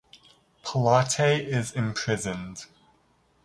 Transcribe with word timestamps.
Pilate 0.65 1.19
is 1.47 1.73
imprisoned. 1.75 2.65